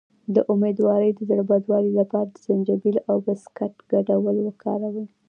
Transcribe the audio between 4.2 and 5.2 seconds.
وکاروئ